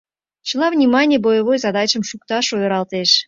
Чыла 0.47 0.67
вниманий 0.75 1.23
боевой 1.25 1.57
задачым 1.65 2.03
шукташ 2.09 2.45
ойыралтеш. 2.55 3.11